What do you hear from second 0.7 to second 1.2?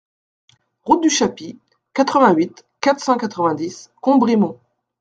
Route du